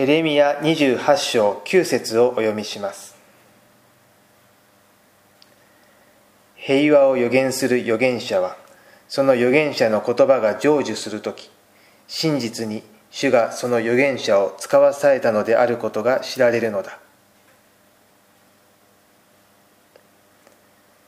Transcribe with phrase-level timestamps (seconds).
[0.00, 3.16] エレミヤ28章9節をお読みします。
[6.54, 8.56] 平和を予言する預言者は
[9.08, 11.50] その預言者の言葉が成就するとき
[12.06, 17.00] 真実に主がその預言者を使わされたのであることが知られるのだ。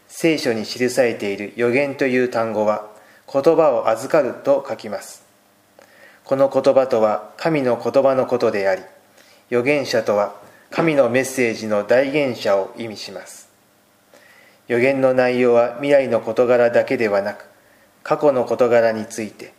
[0.09, 2.91] 聖書に記されている予言という単語は
[3.33, 5.30] 言葉を預かると書きます。
[6.31, 8.83] この言葉とは神の言葉のことであり
[9.51, 10.37] 預言者とは
[10.71, 13.51] 神のメッセージの代言者を意味します。
[14.69, 17.47] 予言の内容は未来の事柄だけではなく
[18.05, 19.53] 過去の事柄について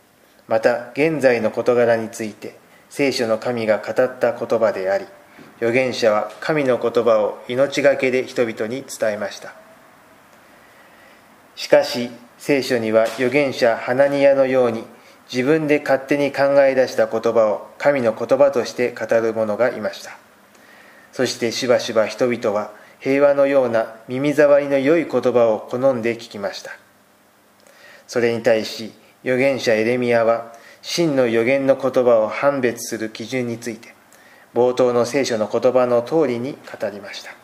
[0.48, 5.04] また現在の事柄について聖書の神が語った言葉であり
[5.58, 9.52] 預言者は神の言葉を命がけで人々に伝えました。
[11.54, 14.84] しかし聖書には預言者ハナニヤのように
[15.32, 20.18] 自分で勝手に考え出した言葉を神の言葉として語る者がいました。
[21.10, 22.70] そしてしばしば人々は
[23.00, 26.72] 平和のような耳障りの良い言葉を好んで聞きました。
[28.06, 28.92] それに対し
[29.24, 33.94] 預言者エレミアは真の預言の言葉を判別する基準について
[34.52, 37.34] 冒頭の聖書の言葉の通りに語りました。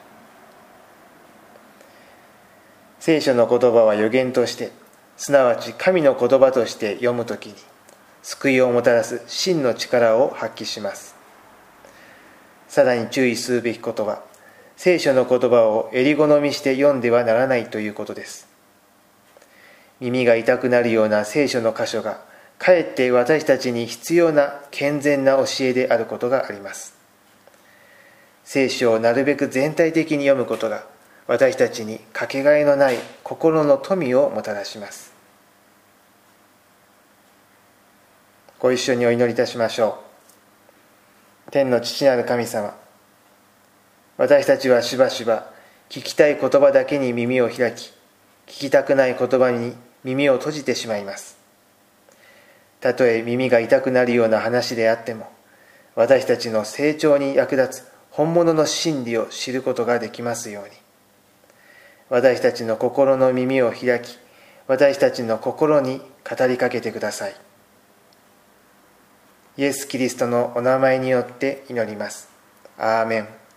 [3.00, 4.72] 聖書の言葉は予言として
[5.16, 7.54] すなわち神の言葉として読む時に
[8.28, 11.16] 救いをもたらす真の力を発揮します。
[12.68, 14.22] さらに注意するべきことは
[14.76, 18.46] 聖書の言葉を襟好みして読んではならないということです。
[19.98, 22.20] 耳が痛くなるような聖書の箇所が
[22.58, 26.98] かえって私たちに必要な健全な教えであることがあります。
[28.44, 30.84] 聖書をなるべく全体的に読むことが
[31.26, 35.16] 私たちにかけがえのない心の富をもたらします。
[38.60, 40.00] ご一緒にお祈りいたしましょ
[41.46, 41.50] う。
[41.52, 42.74] 天の父なる神様
[44.16, 45.50] 私たちはしばしば
[45.88, 47.92] 聞きたい言葉だけに耳を開き
[48.46, 51.38] 聞きたくない言葉に耳を閉じてしまいます。
[52.80, 55.30] たとえ耳が痛くなるような話であっても
[55.94, 60.70] 私たちの成長に役立つ本物の真理を知ることができますように。
[62.10, 64.18] 私たちの心の耳を開き
[64.66, 67.47] 私たちの心に語りかけてください。
[69.58, 72.28] イエス・キリストのお名前によって祈ります。
[72.78, 73.47] アーメン。